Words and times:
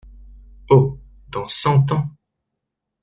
Oh! 0.71 0.97
dans 1.29 1.47
cent 1.47 1.91
ans…! 1.91 2.09